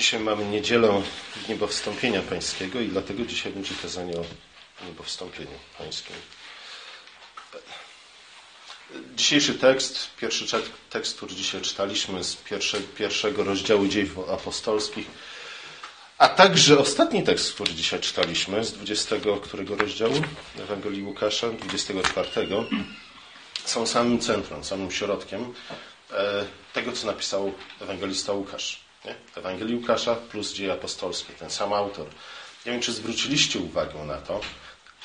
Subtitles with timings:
[0.00, 1.02] Dzisiaj mamy niedzielę
[1.48, 4.24] niebowstąpienia pańskiego i dlatego dzisiaj będzie kazanie o
[4.86, 6.16] niebowstąpieniu pańskim.
[9.16, 15.06] Dzisiejszy tekst, pierwszy tekst, który dzisiaj czytaliśmy z pierwsze, pierwszego rozdziału dziejów apostolskich,
[16.18, 20.14] a także ostatni tekst, który dzisiaj czytaliśmy z 20 którego rozdziału
[20.58, 22.28] Ewangelii Łukasza, 24,
[23.64, 25.54] są samym centrum, samym środkiem
[26.12, 28.89] e, tego, co napisał ewangelista Łukasz.
[29.04, 29.14] Nie?
[29.36, 32.06] Ewangelii Łukasza plus dzieje apostolskie, ten sam autor.
[32.66, 34.40] Nie wiem, czy zwróciliście uwagę na to,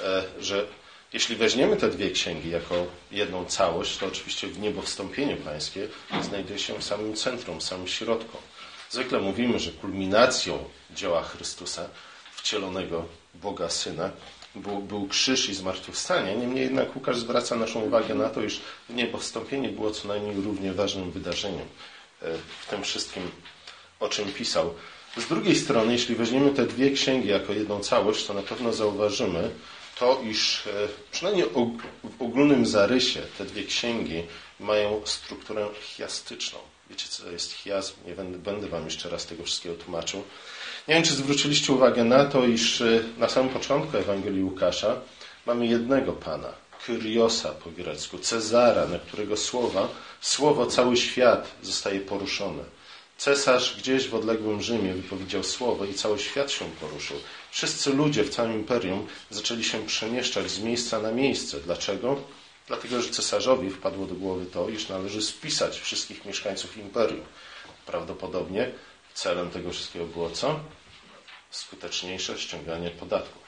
[0.01, 0.65] e, że
[1.13, 5.87] jeśli weźmiemy te dwie księgi jako jedną całość, to oczywiście w niebo wstąpienie pańskie
[6.21, 8.37] znajduje się w samym centrum, w samym środku.
[8.89, 11.89] Zwykle mówimy, że kulminacją dzieła Chrystusa,
[12.35, 14.11] wcielonego Boga Syna,
[14.55, 16.35] był, był krzyż i zmartwychwstanie.
[16.35, 20.73] Niemniej jednak Łukasz zwraca naszą uwagę na to, iż niebo wstąpienie było co najmniej równie
[20.73, 21.67] ważnym wydarzeniem
[22.21, 22.25] e,
[22.61, 23.31] w tym wszystkim
[23.99, 24.73] o czym pisał.
[25.17, 29.51] Z drugiej strony, jeśli weźmiemy te dwie księgi jako jedną całość, to na pewno zauważymy
[29.99, 30.71] to, iż e,
[31.11, 31.45] przynajmniej
[32.03, 34.23] w ogólnym zarysie te dwie księgi
[34.59, 36.59] mają strukturę chiastyczną.
[36.89, 37.93] Wiecie, co to jest chiazm?
[38.07, 40.23] Nie będę, będę Wam jeszcze raz tego wszystkiego tłumaczył.
[40.87, 44.95] Nie wiem, czy zwróciliście uwagę na to, iż e, na samym początku Ewangelii Łukasza
[45.45, 46.53] mamy jednego Pana,
[46.85, 49.87] Kyriosa po grecku, Cezara, na którego słowa,
[50.21, 52.63] słowo cały świat zostaje poruszone.
[53.17, 57.17] Cesarz gdzieś w odległym Rzymie wypowiedział słowo i cały świat się poruszył.
[57.51, 61.59] Wszyscy ludzie w całym imperium zaczęli się przemieszczać z miejsca na miejsce.
[61.59, 62.21] Dlaczego?
[62.67, 67.25] Dlatego, że cesarzowi wpadło do głowy to, iż należy spisać wszystkich mieszkańców imperium.
[67.85, 68.71] Prawdopodobnie
[69.13, 70.59] celem tego wszystkiego było co?
[71.51, 73.43] Skuteczniejsze ściąganie podatków.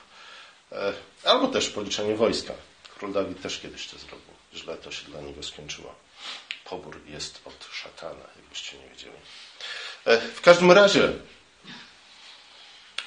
[0.71, 2.53] E, albo też policzenie wojska.
[2.97, 4.33] Król Dawid też kiedyś to zrobił.
[4.55, 5.95] Źle to się dla niego skończyło.
[6.65, 9.17] Pobór jest od szatana, jakbyście nie wiedzieli.
[10.07, 11.09] E, w każdym razie,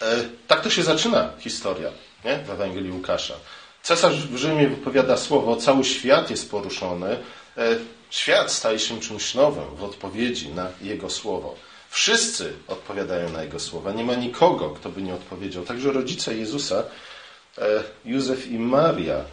[0.03, 1.91] e, tak to się zaczyna historia
[2.25, 2.39] nie?
[2.39, 3.35] w Ewangelii Łukasza.
[3.83, 7.19] Cesarz w Rzymie wypowiada słowo, cały świat jest poruszony.
[7.57, 7.77] E,
[8.11, 11.55] świat staje się czymś nowym w odpowiedzi na jego słowo.
[11.91, 13.93] Wszyscy odpowiadają na jego słowa.
[13.93, 15.65] Nie ma nikogo, kto by nie odpowiedział.
[15.65, 16.83] Także rodzice Jezusa,
[18.05, 19.25] Józef i Maria,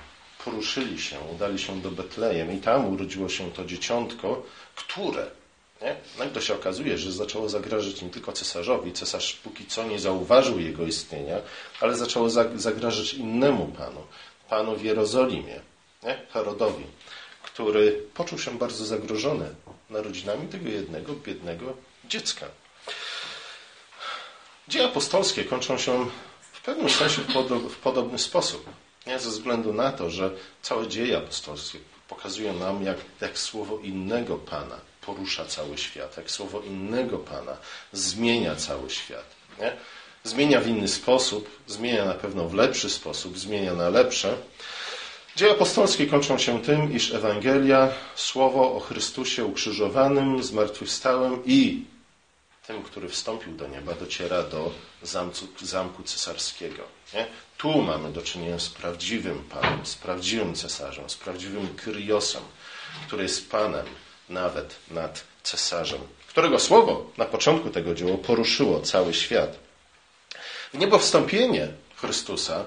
[0.46, 4.44] poruszyli się, udali się do Betlejem i tam urodziło się to dzieciątko,
[4.76, 5.28] które
[5.82, 5.96] nie?
[6.18, 8.94] Nagle no się okazuje, że zaczęło zagrażać nie tylko cesarzowi.
[8.94, 11.38] Cesarz póki co nie zauważył jego istnienia,
[11.82, 14.04] ale zaczęło zagrażać innemu panu,
[14.50, 15.62] panu w Jerozolimie,
[16.04, 16.22] nie?
[16.34, 16.84] Herodowi,
[17.44, 19.56] który poczuł się bardzo zagrożony
[19.90, 21.74] narodzinami tego jednego biednego
[22.06, 22.46] dziecka.
[24.68, 26.06] Dzieje apostolskie kończą się
[26.54, 27.22] w pewnym sensie
[27.70, 28.70] w podobny sposób.
[29.08, 29.20] Nie?
[29.20, 34.80] Ze względu na to, że całe dzieje apostolskie pokazują nam, jak, jak słowo innego Pana
[35.08, 37.58] porusza cały świat, jak słowo innego Pana
[37.92, 39.26] zmienia cały świat.
[39.60, 39.72] Nie?
[40.24, 44.38] Zmienia w inny sposób, zmienia na pewno w lepszy sposób, zmienia na lepsze.
[45.36, 51.86] Dzieje apostolskie kończą się tym, iż Ewangelia, słowo o Chrystusie ukrzyżowanym, zmartwychwstałym i
[52.68, 54.72] tym, który wstąpił do nieba, dociera do
[55.04, 56.84] zamku, zamku cesarskiego.
[57.14, 57.28] Nie?
[57.58, 62.44] Tu mamy do czynienia z prawdziwym Panem, z prawdziwym cesarzem, z prawdziwym Kyriosem,
[63.08, 63.86] który jest Panem,
[64.30, 69.60] nawet nad cesarzem, którego słowo na początku tego dzieła poruszyło cały świat.
[70.74, 72.66] Niebo wstąpienie Chrystusa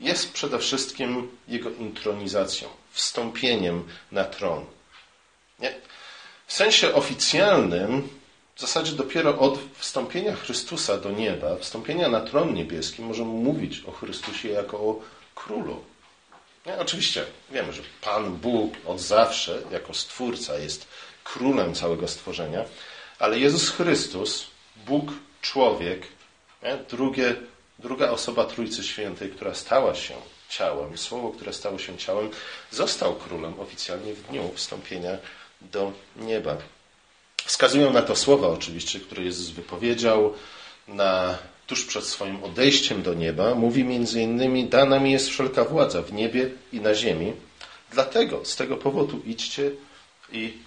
[0.00, 4.64] jest przede wszystkim jego intronizacją, wstąpieniem na tron.
[5.58, 5.74] Nie?
[6.46, 8.08] W sensie oficjalnym,
[8.54, 13.92] w zasadzie dopiero od wstąpienia Chrystusa do nieba, wstąpienia na tron niebieski, możemy mówić o
[13.92, 15.00] Chrystusie jako o
[15.34, 15.84] królu.
[16.66, 16.78] Nie?
[16.78, 20.86] Oczywiście wiemy, że Pan Bóg od zawsze, jako Stwórca, jest
[21.24, 22.64] królem całego stworzenia,
[23.18, 25.12] ale Jezus Chrystus, Bóg,
[25.42, 26.06] człowiek,
[26.62, 26.76] nie?
[26.76, 27.34] Drugie,
[27.78, 30.14] druga osoba Trójcy Świętej, która stała się
[30.48, 32.30] ciałem, słowo, które stało się ciałem,
[32.70, 35.18] został królem oficjalnie w dniu wstąpienia
[35.60, 36.56] do nieba.
[37.44, 40.34] Wskazują na to słowa oczywiście, które Jezus wypowiedział
[40.88, 41.38] na
[41.70, 46.12] tuż przed swoim odejściem do nieba, mówi między innymi, dana mi jest wszelka władza w
[46.12, 47.32] niebie i na ziemi.
[47.90, 49.70] Dlatego, z tego powodu idźcie
[50.32, 50.58] i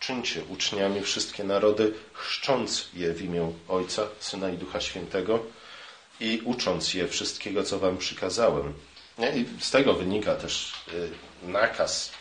[0.00, 5.42] czyńcie uczniami wszystkie narody, chrzcząc je w imię Ojca, Syna i Ducha Świętego
[6.20, 8.74] i ucząc je wszystkiego, co wam przykazałem.
[9.18, 12.12] I z tego wynika też y, nakaz,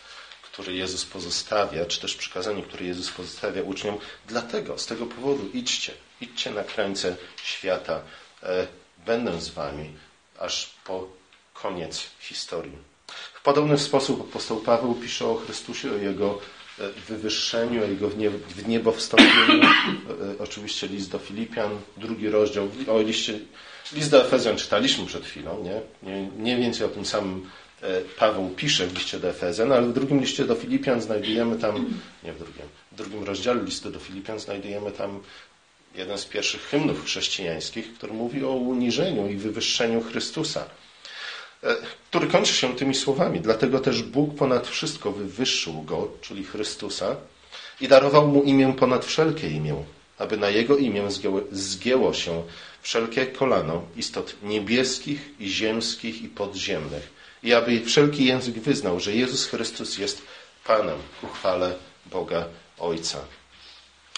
[0.42, 3.98] który Jezus pozostawia, czy też przykazanie, które Jezus pozostawia uczniom.
[4.28, 8.02] Dlatego, z tego powodu idźcie, idźcie na krańce świata,
[9.06, 9.90] będę z wami
[10.40, 11.08] aż po
[11.54, 12.78] koniec historii.
[13.34, 16.40] W podobny sposób apostoł Paweł pisze o Chrystusie, o Jego
[17.08, 18.10] wywyższeniu, o Jego
[18.48, 19.68] w niebo wstąpieniu.
[20.40, 22.68] Oczywiście list do Filipian, drugi rozdział.
[22.88, 23.40] O liście,
[23.94, 25.82] list do Efezjan czytaliśmy przed chwilą, nie?
[26.12, 27.50] Nie, nie więcej o tym samym
[28.18, 31.94] Paweł pisze w liście do Efezjan, ale w drugim liście do Filipian znajdujemy tam,
[32.24, 35.20] nie w drugim, w drugim rozdziale listu do Filipian znajdujemy tam
[35.96, 40.66] jeden z pierwszych hymnów chrześcijańskich, który mówi o uniżeniu i wywyższeniu Chrystusa,
[41.64, 41.76] e,
[42.10, 43.40] który kończy się tymi słowami.
[43.42, 47.16] Dlatego też Bóg ponad wszystko wywyższył go, czyli Chrystusa,
[47.82, 49.76] i darował mu imię ponad wszelkie imię,
[50.18, 51.08] aby na jego imię
[51.52, 52.44] zgięło, się
[52.82, 57.14] wszelkie kolano istot niebieskich i ziemskich i podziemnych,
[57.44, 60.22] i aby wszelki język wyznał, że Jezus Chrystus jest
[60.66, 61.28] Panem ku
[62.06, 62.46] Boga
[62.80, 63.20] Ojca.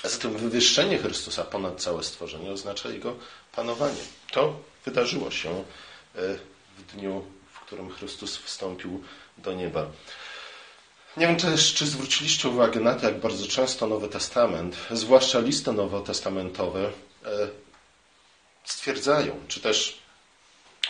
[0.06, 3.16] A zatem wywyższenie Chrystusa ponad całe stworzenie oznacza Jego
[3.56, 4.02] panowanie.
[4.32, 5.64] To wydarzyło się e,
[6.78, 9.04] w dniu, w którym Chrystus wstąpił
[9.38, 9.86] do nieba.
[11.18, 15.72] Nie wiem też, czy zwróciliście uwagę na to, jak bardzo często Nowy Testament, zwłaszcza listy
[15.72, 16.92] nowotestamentowe,
[17.26, 17.48] e,
[18.66, 20.00] stwierdzają, czy też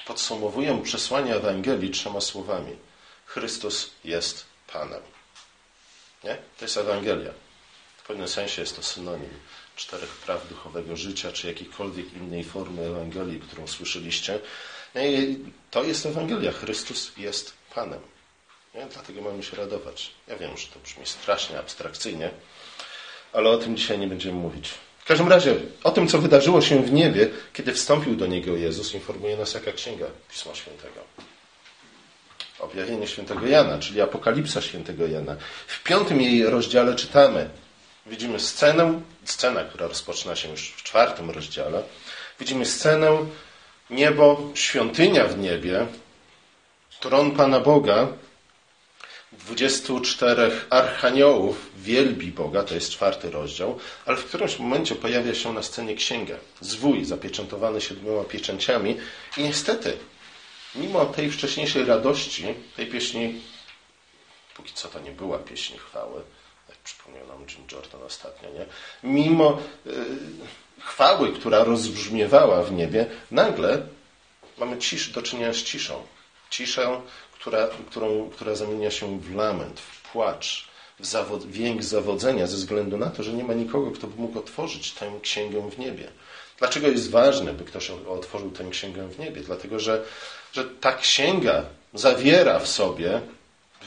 [0.08, 2.76] podsumowują przesłanie Ewangelii trzema słowami.
[3.26, 5.02] Chrystus jest Panem.
[6.24, 6.38] Nie?
[6.58, 7.45] To jest Ewangelia.
[8.06, 9.30] W pewnym sensie jest to synonim
[9.76, 14.40] czterech praw duchowego życia, czy jakiejkolwiek innej formy Ewangelii, którą słyszeliście.
[14.96, 15.38] I
[15.72, 16.52] to jest Ewangelia.
[16.52, 18.00] Chrystus jest Panem.
[18.76, 18.86] Nie?
[18.94, 20.12] Dlatego mamy się radować.
[20.28, 22.32] Ja wiem, że to brzmi strasznie abstrakcyjnie,
[23.34, 24.70] ale o tym dzisiaj nie będziemy mówić.
[25.00, 28.94] W każdym razie, o tym, co wydarzyło się w niebie, kiedy wstąpił do niego Jezus,
[28.94, 31.02] informuje nas jaka księga Pisma Świętego.
[32.60, 35.36] Objawienie świętego Jana, czyli Apokalipsa świętego Jana.
[35.68, 37.50] W piątym jej rozdziale czytamy,
[38.06, 41.84] widzimy scenę, scena, która rozpoczyna się już w czwartym rozdziale.
[42.40, 43.26] Widzimy scenę
[43.90, 45.88] niebo, świątynia w niebie,
[47.00, 48.08] tron Pana Boga,
[49.32, 55.64] 24 archaniołów wielbi Boga, to jest czwarty rozdział, ale w którymś momencie pojawia się na
[55.64, 58.98] scenie księga, zwój zapieczętowany siedmioma pieczęciami
[59.38, 59.98] i niestety,
[60.76, 63.42] mimo tej wcześniejszej radości, tej pieśni,
[64.56, 66.22] póki co to nie była pieśń chwały,
[66.86, 68.66] przypomniał nam Jim Jordan ostatnio, nie?
[69.04, 69.94] Mimo yy,
[70.80, 73.82] chwały, która rozbrzmiewała w niebie, nagle
[74.58, 76.02] mamy cisz, do czynienia z ciszą.
[76.50, 77.02] Ciszę,
[77.34, 80.68] która, którą, która zamienia się w lament, w płacz,
[81.00, 84.40] w zawod, wiek zawodzenia ze względu na to, że nie ma nikogo, kto by mógł
[84.40, 86.08] otworzyć tę księgę w niebie.
[86.60, 89.42] Dlaczego jest ważne, by ktoś otworzył tę księgę w niebie?
[89.42, 90.04] Dlatego, że,
[90.54, 93.22] że ta księga zawiera w sobie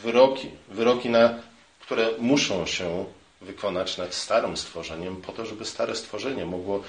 [0.03, 1.39] wyroki, wyroki, na,
[1.89, 3.05] które muszą się
[3.41, 6.83] wykonać nad starym stworzeniem, po to, żeby stare stworzenie mogło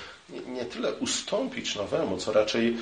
[0.47, 2.77] nie, tyle ustąpić nowemu, co raczej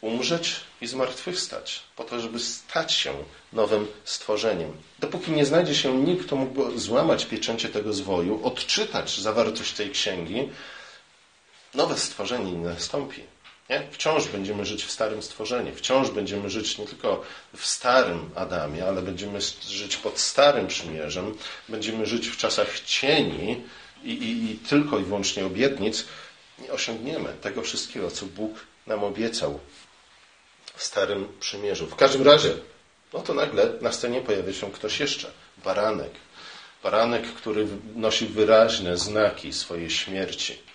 [0.00, 3.14] umrzeć i zmartwychwstać, po to, żeby stać się
[3.52, 4.72] nowym stworzeniem.
[4.98, 10.48] Dopóki nie znajdzie się nikt, kto mógłby złamać pieczęcie tego zwoju, odczytać zawartość tej księgi,
[11.74, 13.22] nowe stworzenie nie nastąpi.
[13.70, 13.86] Nie?
[13.90, 17.24] Wciąż będziemy żyć w starym stworzeniu, wciąż będziemy żyć nie tylko
[17.56, 21.34] w starym Adamie, ale będziemy żyć pod starym przymierzem,
[21.68, 23.64] będziemy żyć w czasach cieni
[24.04, 26.04] i, i, i tylko i wyłącznie obietnic.
[26.58, 29.60] Nie osiągniemy tego wszystkiego, co Bóg nam obiecał
[30.74, 31.86] w Starym Przymierzu.
[31.86, 32.54] W każdym razie,
[33.12, 35.30] no to nagle na scenie pojawia się ktoś jeszcze.
[35.64, 36.10] Baranek.
[36.82, 40.67] Baranek, który nosi wyraźne znaki swojej śmierci.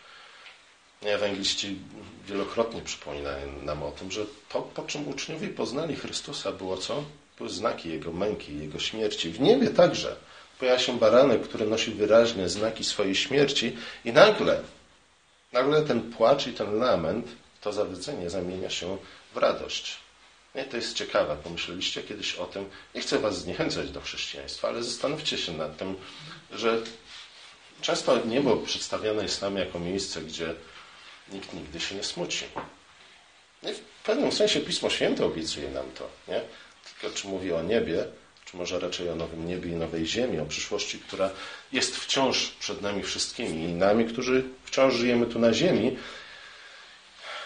[1.11, 1.75] Ewangeliści
[2.27, 7.03] wielokrotnie przypominają nam o tym, że to, po czym uczniowie poznali Chrystusa, było co?
[7.37, 9.29] Były znaki Jego męki, Jego śmierci.
[9.29, 10.15] W niebie także
[10.59, 14.61] pojawia się baranek, który nosi wyraźne znaki swojej śmierci i nagle,
[15.53, 17.27] nagle ten płacz i ten lament,
[17.61, 18.97] to zawydzenie zamienia się
[19.33, 19.97] w radość.
[20.55, 21.37] Nie, to jest ciekawe.
[21.43, 22.65] Pomyśleliście kiedyś o tym.
[22.95, 25.95] Nie chcę Was zniechęcać do chrześcijaństwa, ale zastanówcie się nad tym,
[26.51, 26.81] że
[27.81, 30.55] często niebo przedstawiane jest nam jako miejsce, gdzie
[31.31, 32.45] nikt nigdy się nie smuci.
[33.63, 36.09] I w pewnym sensie Pismo Święte obiecuje nam to.
[36.27, 36.41] Nie?
[36.83, 38.05] Tylko czy mówi o niebie,
[38.45, 41.29] czy może raczej o nowym niebie i nowej ziemi, o przyszłości, która
[41.71, 45.97] jest wciąż przed nami wszystkimi i nami, którzy wciąż żyjemy tu na ziemi,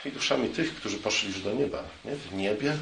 [0.06, 1.84] i duszami tych, którzy poszli już do nieba.
[2.06, 2.16] Nie?
[2.16, 2.78] W niebie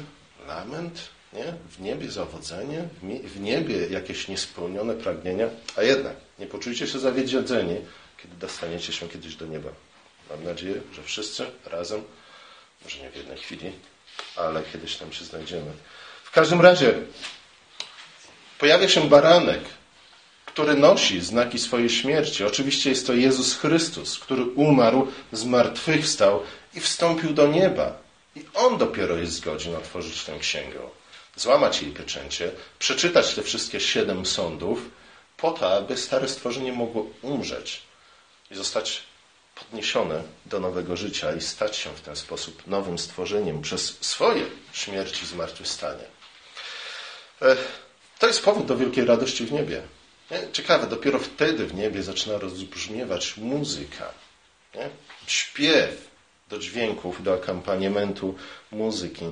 [0.46, 1.44] lament, nie?
[1.70, 7.76] w niebie zawodzenie, w niebie jakieś niespełnione pragnienia, a jednak nie poczujcie się zawiedziedzeni,
[8.22, 9.70] kiedy dostaniecie się kiedyś do nieba.
[10.30, 12.02] Mam nadzieję, że wszyscy razem,
[12.84, 13.72] może nie w jednej chwili,
[14.36, 15.72] ale kiedyś tam się znajdziemy.
[16.24, 16.94] W każdym razie
[18.58, 19.60] pojawia się baranek,
[20.46, 22.44] który nosi znaki swojej śmierci.
[22.44, 26.42] Oczywiście jest to Jezus Chrystus, który umarł, zmartwychwstał
[26.74, 27.98] i wstąpił do nieba.
[28.36, 30.80] I On dopiero jest zgodzien otworzyć tę księgę,
[31.36, 34.78] złamać jej pieczęcie, przeczytać te wszystkie siedem sądów
[35.36, 37.82] po to, aby stare stworzenie mogło umrzeć
[38.50, 39.02] i zostać
[39.56, 45.22] podniesione do nowego życia i stać się w ten sposób nowym stworzeniem przez swoje śmierć
[45.22, 46.04] i zmartwychwstanie.
[47.42, 47.56] E,
[48.18, 49.82] to jest powód do wielkiej radości w niebie.
[50.52, 54.10] Ciekawe, dopiero wtedy w niebie zaczyna rozbrzmiewać muzyka.
[54.74, 54.90] Nie?
[55.26, 56.10] Śpiew
[56.48, 58.34] do dźwięków, do akompaniamentu
[58.72, 59.24] muzyki.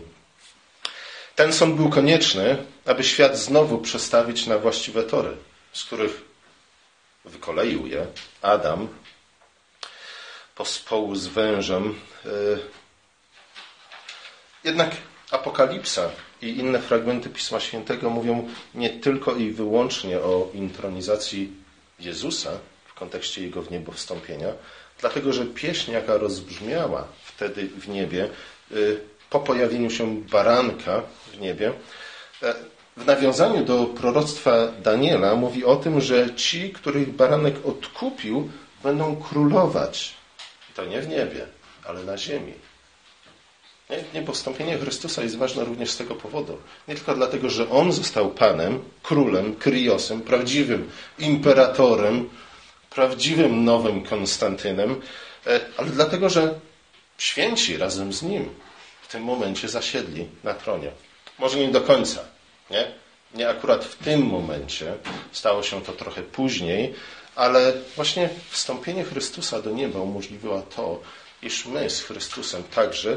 [1.36, 5.36] Ten sąd był konieczny, aby świat znowu przestawić na właściwe tory,
[5.72, 6.22] z których
[7.24, 8.06] wykoleił je
[8.42, 8.88] Adam
[10.54, 11.94] pospołu z wężem.
[12.26, 12.28] E,
[14.64, 14.96] jednak
[15.30, 16.10] Apokalipsa
[16.42, 21.52] i inne fragmenty Pisma Świętego mówią nie tylko i wyłącznie o intronizacji
[22.00, 22.50] Jezusa
[22.86, 24.48] w kontekście Jego w niebo wstąpienia,
[25.00, 28.28] dlatego że pieśń, jaka rozbrzmiała wtedy w niebie,
[28.72, 31.72] y, po pojawieniu się baranka w niebie,
[32.42, 32.54] e,
[32.96, 38.50] w nawiązaniu do proroctwa Daniela mówi o tym, że ci, których baranek odkupił,
[38.82, 40.14] będą królować.
[40.74, 41.46] To nie w niebie,
[41.84, 42.52] ale na ziemi.
[44.14, 46.58] Niepostąpienie Chrystusa jest ważne również z tego powodu.
[46.88, 52.28] Nie tylko dlatego, że On został Panem, Królem, Kryosem, prawdziwym imperatorem,
[52.90, 55.00] prawdziwym nowym Konstantynem,
[55.46, 56.54] e, ale dlatego, że
[57.18, 58.50] święci razem z Nim
[59.02, 60.90] w tym momencie zasiedli na tronie.
[61.38, 62.20] Może nie do końca,
[62.70, 62.86] nie?
[63.34, 64.94] Nie akurat w tym momencie,
[65.32, 66.94] stało się to trochę później,
[67.36, 71.00] ale właśnie wstąpienie Chrystusa do nieba umożliwiło to,
[71.42, 73.16] iż my z Chrystusem także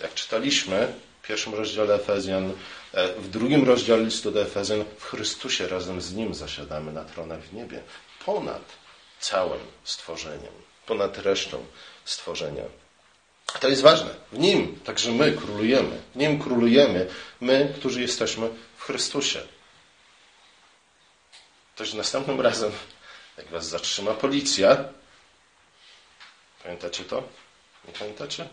[0.00, 2.52] jak czytaliśmy w pierwszym rozdziale Efezjan,
[2.92, 7.40] e, w drugim rozdziale listu do Efezjan, w Chrystusie razem z Nim zasiadamy na tronach
[7.40, 7.82] w niebie,
[8.24, 8.62] ponad
[9.20, 10.52] całym stworzeniem,
[10.86, 11.64] ponad resztą
[12.04, 12.64] stworzenia.
[13.60, 14.14] To jest ważne.
[14.32, 16.00] W Nim także my królujemy.
[16.14, 17.06] W Nim królujemy
[17.40, 19.40] my, którzy jesteśmy w Chrystusie.
[21.76, 22.72] Toś następnym razem,
[23.38, 24.84] jak was zatrzyma policja,
[26.62, 27.22] pamiętacie to?
[27.88, 28.48] Nie pamiętacie?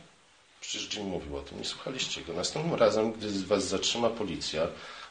[0.62, 2.34] Przecież Jim mówił o tym, nie słuchaliście go.
[2.34, 4.68] Następnym razem, gdy was zatrzyma policja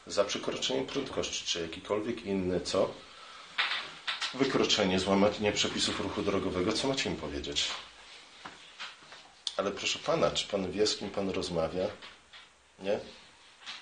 [0.07, 2.93] za przekroczenie prędkości, czy jakikolwiek inny, co?
[4.33, 7.67] Wykroczenie, złamanie przepisów ruchu drogowego, co macie im powiedzieć?
[9.57, 11.85] Ale proszę pana, czy pan wie, z kim pan rozmawia?
[12.79, 12.99] Nie?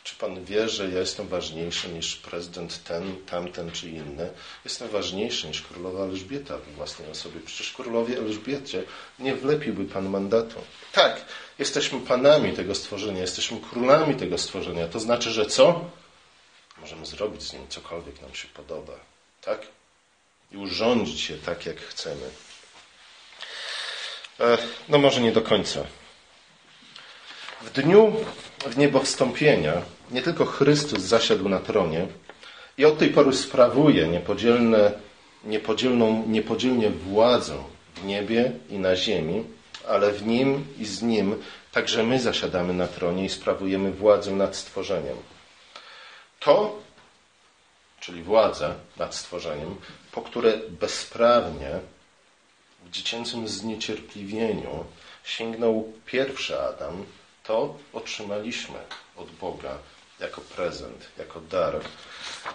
[0.08, 4.30] Czy pan wie, że ja jestem ważniejszy niż prezydent ten, tamten czy inny?
[4.66, 7.40] Jestem ważniejszy niż królowa Elżbieta w własnej osobie.
[7.46, 8.84] Przecież królowie Elżbiecie
[9.20, 10.62] nie wlepiłby pan mandatu.
[10.92, 11.26] Tak,
[11.60, 14.88] jesteśmy panami tego stworzenia, jesteśmy królami tego stworzenia.
[14.88, 15.90] To znaczy, że co?
[16.78, 18.94] Możemy zrobić z nim cokolwiek nam się podoba.
[19.42, 19.62] Tak?
[20.52, 22.30] I urządzić je tak, jak chcemy.
[24.40, 24.58] E,
[24.90, 25.86] no może nie do końca.
[27.62, 28.26] W dniu
[28.66, 32.08] w niebo wstąpienia nie tylko Chrystus zasiadł na tronie
[32.78, 34.92] i od tej pory sprawuje niepodzielne,
[35.44, 37.64] niepodzielną, niepodzielnie władzę
[37.96, 39.44] w niebie i na ziemi,
[39.88, 44.56] ale w Nim i z Nim także my zasiadamy na tronie i sprawujemy władzę nad
[44.56, 45.18] stworzeniem.
[46.40, 46.80] To,
[48.00, 49.76] czyli władzę nad stworzeniem,
[50.12, 51.80] po które bezprawnie
[52.86, 54.86] w dziecięcym zniecierpliwieniu
[55.24, 57.06] sięgnął pierwszy Adam,
[57.44, 58.80] to otrzymaliśmy
[59.18, 59.78] od Boga
[60.20, 61.82] jako prezent, jako dar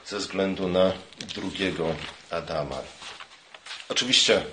[0.07, 0.93] ze względu na
[1.35, 1.95] drugiego
[2.31, 2.79] Adama.
[3.89, 4.45] Oczywiście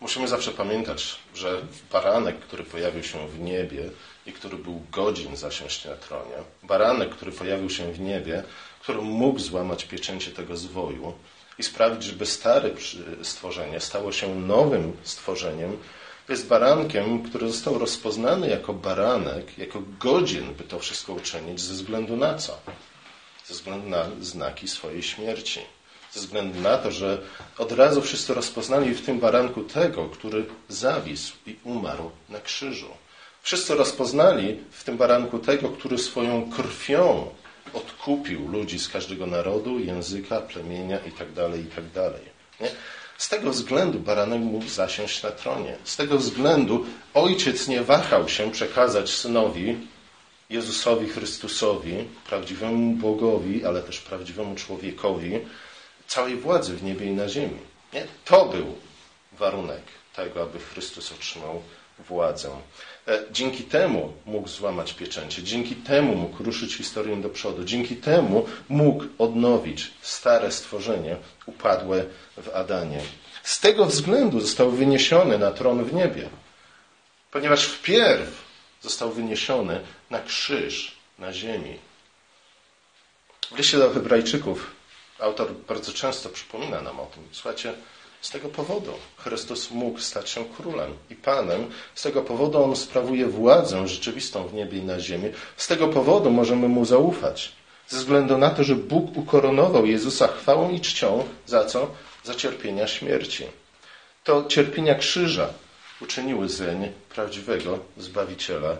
[0.00, 3.90] musimy zawsze pamiętać, że baranek, który pojawił się w niebie
[4.26, 8.42] i który był godzin zasiąść na tronie, baranek, który pojawił się w niebie,
[8.80, 11.14] który mógł złamać pieczęcie tego zwoju
[11.58, 12.70] i sprawić, żeby stare
[13.22, 15.78] stworzenie stało się nowym stworzeniem,
[16.28, 22.16] jest barankiem, który został rozpoznany jako baranek, jako godzien, by to wszystko uczynić, ze względu
[22.16, 22.58] na co?
[23.46, 25.60] Ze względu na znaki swojej śmierci.
[26.12, 27.22] Ze względu na to, że
[27.58, 32.88] od razu wszyscy rozpoznali w tym baranku tego, który zawisł i umarł na krzyżu.
[33.42, 37.30] Wszyscy rozpoznali w tym baranku tego, który swoją krwią
[37.74, 41.50] odkupił ludzi z każdego narodu, języka, plemienia itd.
[41.50, 42.10] Tak itd.
[42.10, 42.20] Tak
[42.60, 42.70] nie?
[43.18, 45.76] Z tego względu baranek mógł zasiąść na tronie.
[45.84, 49.76] Z tego względu ojciec nie wahał się przekazać synowi,
[50.50, 55.40] Jezusowi Chrystusowi, prawdziwemu Bogowi, ale też prawdziwemu człowiekowi,
[56.06, 57.58] całej władzy w niebie i na ziemi.
[57.92, 58.06] Nie?
[58.24, 58.74] To był
[59.32, 59.82] warunek
[60.16, 61.62] tego, aby Chrystus otrzymał
[61.98, 62.50] władzę.
[63.08, 68.46] E, dzięki temu mógł złamać pieczęcie, dzięki temu mógł ruszyć historię do przodu, dzięki temu
[68.68, 72.04] mógł odnowić stare stworzenie upadłe
[72.36, 73.00] w Adanie.
[73.42, 76.28] Z tego względu został wyniesiony na tron w niebie,
[77.30, 78.44] ponieważ wpierw
[78.82, 81.78] został wyniesiony na krzyż na ziemi.
[83.50, 84.76] W liście do Hebrajczyków
[85.18, 87.22] autor bardzo często przypomina nam o tym.
[87.32, 87.74] Słuchajcie,
[88.20, 91.70] z tego powodu Chrystus mógł stać się królem i panem.
[91.94, 95.30] Z tego powodu on sprawuje władzę rzeczywistą w niebie i na ziemi.
[95.56, 97.52] Z tego powodu możemy mu zaufać.
[97.88, 101.24] Ze względu na to, że Bóg ukoronował Jezusa chwałą i czcią.
[101.46, 101.90] Za co?
[102.24, 103.44] Za cierpienia śmierci.
[104.24, 105.48] To cierpienia krzyża
[106.00, 108.76] uczyniły zeń prawdziwego Zbawiciela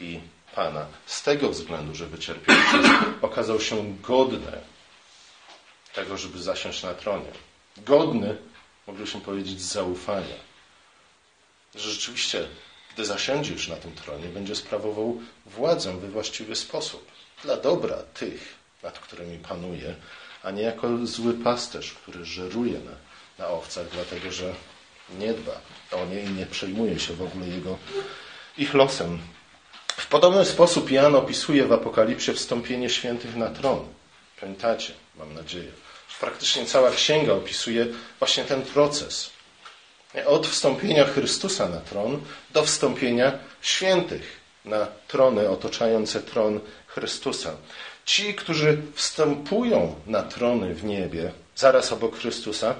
[0.00, 0.20] i
[0.54, 0.86] Pana.
[1.06, 2.56] Z tego względu, że wycierpiał
[3.22, 4.52] okazał się godny
[5.94, 7.30] tego, żeby zasiąść na tronie.
[7.76, 8.36] Godny
[8.86, 10.36] moglibyśmy powiedzieć, zaufania.
[11.74, 12.48] Że rzeczywiście,
[12.94, 17.10] gdy zasiądzie już na tym tronie, będzie sprawował władzę we właściwy sposób.
[17.42, 19.94] Dla dobra tych, nad którymi panuje,
[20.42, 22.92] a nie jako zły pasterz, który żeruje na,
[23.38, 24.54] na owcach, dlatego że
[25.18, 25.60] nie dba
[25.92, 27.78] o nie i nie przejmuje się w ogóle jego,
[28.58, 29.18] ich losem.
[29.96, 33.88] W podobny sposób Jan opisuje w Apokalipsie wstąpienie świętych na tron.
[34.40, 35.85] Pamiętacie, mam nadzieję
[36.20, 37.86] praktycznie cała księga opisuje
[38.18, 39.30] właśnie ten proces.
[40.26, 42.20] Od wstąpienia Chrystusa na tron
[42.50, 47.56] do wstąpienia świętych na trony otaczające tron Chrystusa.
[48.04, 52.74] Ci, którzy wstępują na trony w niebie, zaraz obok Chrystusa,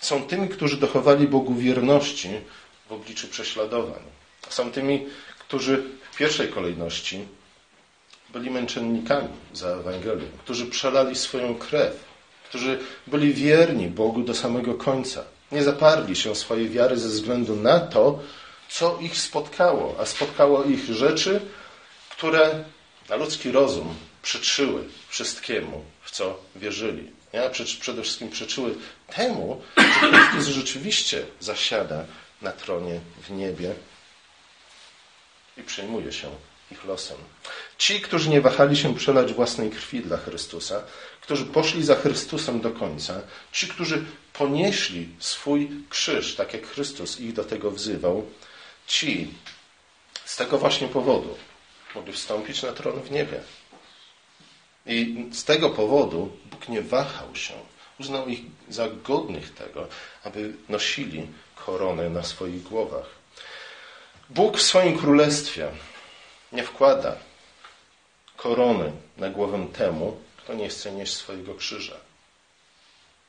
[0.00, 2.30] są tymi, którzy dochowali Bogu wierności
[2.88, 4.02] w obliczu prześladowań.
[4.48, 5.06] Są tymi,
[5.38, 7.28] którzy w pierwszej kolejności
[8.28, 12.09] byli męczennikami za Ewangelię, którzy przelali swoją krew
[12.50, 15.24] którzy byli wierni Bogu do samego końca.
[15.52, 18.18] Nie zaparli się swojej wiary ze względu na to,
[18.68, 21.40] co ich spotkało, a spotkało ich rzeczy,
[22.10, 22.64] które
[23.08, 27.10] na ludzki rozum przyczyły wszystkiemu, w co wierzyli.
[27.34, 27.50] Nie?
[27.80, 28.74] Przede wszystkim przyczyły
[29.16, 32.04] temu, że Chrystus rzeczywiście zasiada
[32.42, 33.74] na tronie w niebie
[35.56, 36.28] i przejmuje się
[36.70, 37.16] ich losem.
[37.80, 40.82] Ci, którzy nie wahali się przelać własnej krwi dla Chrystusa,
[41.20, 43.20] którzy poszli za Chrystusem do końca,
[43.52, 48.26] ci, którzy ponieśli swój krzyż, tak jak Chrystus ich do tego wzywał,
[48.86, 49.34] ci
[50.24, 51.36] z tego właśnie powodu
[51.94, 53.40] mogli wstąpić na tron w niebie.
[54.86, 57.54] I z tego powodu Bóg nie wahał się,
[58.00, 59.88] uznał ich za godnych tego,
[60.24, 61.26] aby nosili
[61.66, 63.06] koronę na swoich głowach.
[64.30, 65.70] Bóg w swoim królestwie
[66.52, 67.29] nie wkłada
[68.42, 71.96] korony na głowę temu, kto nie chce nieść swojego krzyża.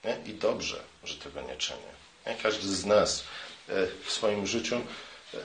[0.03, 0.17] Nie?
[0.25, 1.79] I dobrze, że tego nie czyni.
[2.27, 2.35] Nie?
[2.35, 3.23] Każdy z nas
[3.69, 5.37] e, w swoim życiu e,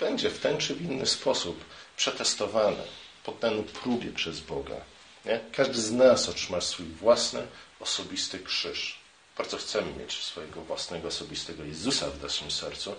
[0.00, 1.64] będzie w ten czy w inny sposób
[1.96, 2.82] przetestowany,
[3.24, 4.76] poddany próbie przez Boga.
[5.24, 5.40] Nie?
[5.52, 7.46] Każdy z nas otrzyma swój własny,
[7.80, 8.98] osobisty krzyż.
[9.38, 12.94] Bardzo chcemy mieć swojego własnego, osobistego Jezusa w naszym sercu.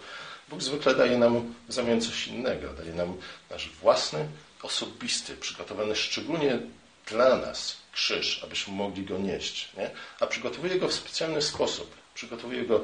[0.49, 2.73] Bóg zwykle daje nam w zamian coś innego.
[2.73, 3.17] Daje nam
[3.49, 4.27] nasz własny,
[4.63, 6.59] osobisty, przygotowany szczególnie
[7.07, 9.69] dla nas krzyż, abyśmy mogli go nieść.
[9.77, 9.89] Nie?
[10.19, 11.95] A przygotowuje go w specjalny sposób.
[12.13, 12.81] Przygotowuje go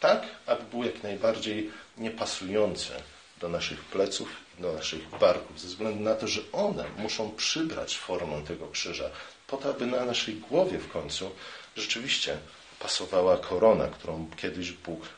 [0.00, 2.92] tak, aby był jak najbardziej niepasujący
[3.40, 8.42] do naszych pleców, do naszych barków, ze względu na to, że one muszą przybrać formę
[8.42, 9.10] tego krzyża,
[9.46, 11.30] po to, aby na naszej głowie w końcu
[11.76, 12.38] rzeczywiście
[12.80, 15.08] pasowała korona, którą kiedyś Bóg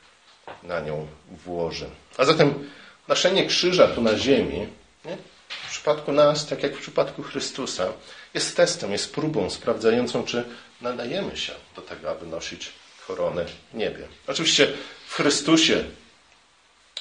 [0.62, 1.90] na nią włoży.
[2.16, 2.70] A zatem
[3.08, 4.68] noszenie krzyża tu na ziemi
[5.04, 5.16] nie?
[5.48, 7.92] W przypadku nas, tak jak w przypadku Chrystusa,
[8.34, 10.44] jest testem, jest próbą sprawdzającą, czy
[10.80, 12.72] nadajemy się do tego, aby nosić
[13.06, 14.08] koronę w niebie.
[14.26, 14.72] Oczywiście
[15.08, 15.84] w Chrystusie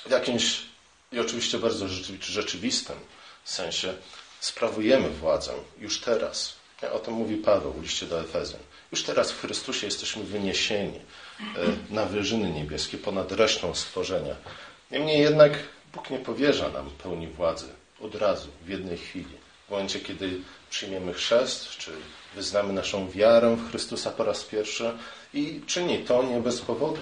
[0.06, 0.62] w jakimś
[1.12, 1.88] i oczywiście bardzo
[2.22, 2.96] rzeczywistym
[3.46, 3.94] sensie
[4.40, 6.54] sprawujemy władzę już teraz.
[6.92, 8.62] O tym mówi Paweł w liście do Efezjan.
[8.92, 11.00] Już teraz w Chrystusie jesteśmy wyniesieni
[11.40, 11.44] e,
[11.90, 14.36] na wyżyny niebieskie ponad resztą stworzenia.
[14.92, 15.54] Niemniej jednak
[15.94, 17.68] Bóg nie powierza nam pełni władzy
[18.06, 19.36] od razu, w jednej chwili.
[19.68, 20.40] W momencie, kiedy
[20.70, 21.92] przyjmiemy chrzest, czy
[22.36, 24.92] wyznamy naszą wiarę w Chrystusa po raz pierwszy
[25.34, 27.02] i czyni to nie bez powodu,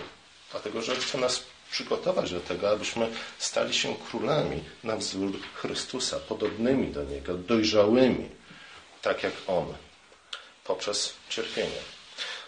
[0.51, 6.87] dlatego że chce nas przygotować do tego, abyśmy stali się królami na wzór Chrystusa, podobnymi
[6.87, 8.29] do Niego, dojrzałymi,
[9.01, 9.65] tak jak On,
[10.63, 11.81] poprzez cierpienie.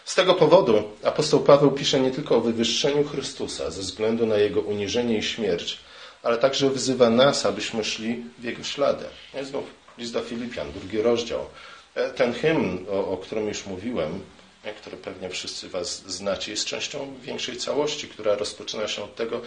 [0.04, 4.60] Z tego powodu apostoł Paweł pisze nie tylko o wywyższeniu Chrystusa ze względu na Jego
[4.60, 5.78] uniżenie i śmierć,
[6.26, 9.04] ale także wzywa nas, abyśmy szli w Jego ślady.
[9.42, 9.64] Znów
[9.98, 11.46] list do Filipian, drugi rozdział.
[11.94, 14.20] E, ten hymn, o, o którym już mówiłem,
[14.64, 19.40] e, który pewnie wszyscy Was znacie, jest częścią większej całości, która rozpoczyna się od tego,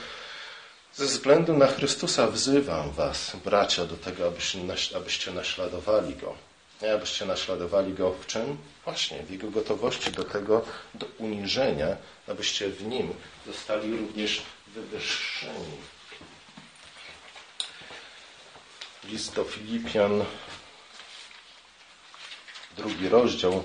[0.96, 4.60] ze względu na Chrystusa wzywam Was, bracia, do tego, abyście,
[4.96, 6.36] abyście naśladowali Go.
[6.82, 8.58] Nie, abyście naśladowali Go w czym?
[8.86, 10.62] Właśnie, w Jego gotowości do tego,
[10.94, 13.14] do uniżenia, abyście w Nim
[13.48, 14.42] zostali również
[14.76, 15.99] wywyższeni.
[19.04, 20.24] List do Filipian,
[22.78, 23.64] drugi rozdział.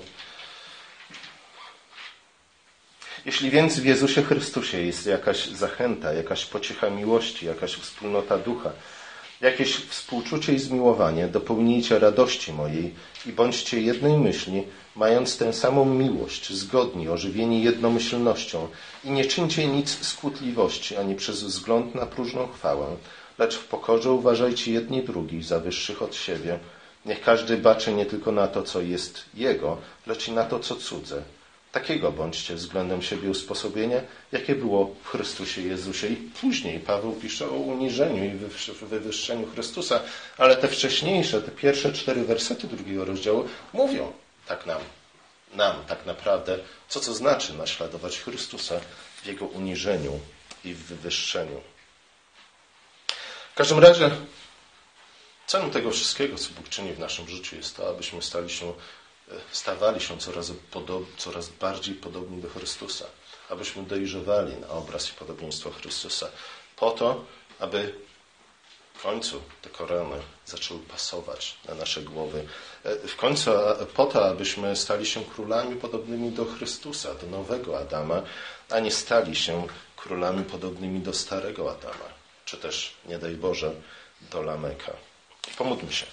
[3.25, 8.71] Jeśli więc w Jezusie Chrystusie jest jakaś zachęta, jakaś pociecha miłości, jakaś wspólnota ducha,
[9.41, 12.93] jakieś współczucie i zmiłowanie, dopełnijcie radości mojej
[13.25, 14.63] i bądźcie jednej myśli,
[14.95, 18.67] mając tę samą miłość, zgodni, ożywieni jednomyślnością
[19.03, 22.97] i nie czyńcie nic skutliwości, ani przez wzgląd na próżną chwałę,
[23.37, 26.59] lecz w pokorze uważajcie jedni drugich za wyższych od siebie.
[27.05, 30.75] Niech każdy baczy nie tylko na to, co jest jego, lecz i na to, co
[30.75, 31.21] cudze.
[31.71, 36.07] Takiego bądźcie względem siebie usposobienia, jakie było w Chrystusie Jezusie.
[36.07, 38.31] I później Paweł pisze o uniżeniu i
[38.85, 39.99] wywyższeniu Chrystusa,
[40.37, 44.11] ale te wcześniejsze, te pierwsze cztery wersety drugiego rozdziału mówią
[44.47, 44.81] tak nam,
[45.53, 48.79] nam tak naprawdę, co to znaczy naśladować Chrystusa
[49.23, 50.19] w Jego uniżeniu
[50.65, 51.61] i w wywyższeniu.
[53.55, 54.11] W każdym razie
[55.47, 58.73] celem tego wszystkiego, co Bóg czyni w naszym życiu, jest to, abyśmy stali się
[59.51, 63.05] stawali się coraz, podob, coraz bardziej podobni do Chrystusa,
[63.49, 66.29] abyśmy dojrzewali na obraz i podobieństwo Chrystusa,
[66.75, 67.25] po to,
[67.59, 67.93] aby
[68.93, 72.47] w końcu te korony zaczęły pasować na nasze głowy.
[72.83, 73.51] E, w końcu
[73.93, 78.21] po to, abyśmy stali się królami podobnymi do Chrystusa, do nowego Adama,
[78.69, 82.14] a nie stali się królami podobnymi do starego Adama,
[82.45, 83.71] czy też, nie daj Boże,
[84.31, 84.91] do Lameka.
[85.57, 86.05] Pomódlmy się.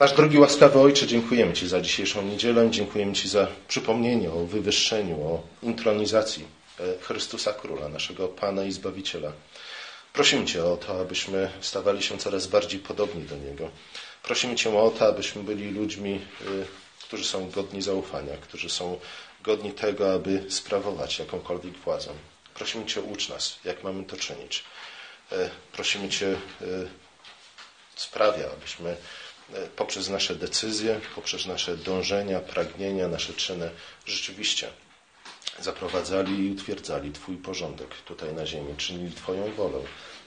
[0.00, 5.20] Nasz drogi łaskawy Ojcze, dziękujemy Ci za dzisiejszą niedzielę, dziękujemy Ci za przypomnienie o wywyższeniu,
[5.20, 6.44] o intronizacji
[6.80, 9.32] e, Chrystusa Króla, naszego Pana i Zbawiciela.
[10.12, 13.70] Prosimy Cię o to, abyśmy stawali się coraz bardziej podobni do Niego.
[14.22, 16.44] Prosimy Cię o to, abyśmy byli ludźmi, e,
[17.06, 19.00] którzy są godni zaufania, którzy są
[19.42, 22.10] godni tego, aby sprawować jakąkolwiek władzę.
[22.54, 24.64] Prosimy Cię, ucz nas, jak mamy to czynić.
[25.32, 26.36] E, prosimy Cię,
[27.96, 28.96] sprawia, abyśmy
[29.54, 33.70] E, poprzez nasze decyzje, poprzez nasze dążenia, pragnienia, nasze czyny
[34.06, 34.68] rzeczywiście
[35.60, 39.78] zaprowadzali i utwierdzali Twój porządek tutaj na ziemi, czynili Twoją wolę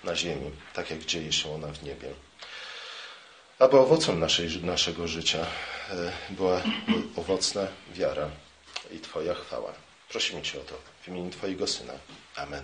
[0.04, 2.10] na ziemi, tak jak dzieje się ona w niebie.
[3.60, 5.46] Aby owocem naszej, naszego życia
[5.92, 6.62] e, była
[7.16, 8.30] owocna wiara
[8.92, 9.74] i Twoja chwała.
[10.10, 11.94] Prosimy Cię o to w imieniu Twojego Syna.
[12.36, 12.64] Amen.